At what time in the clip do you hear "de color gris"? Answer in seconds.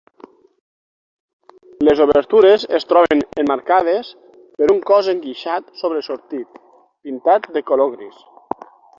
7.59-8.17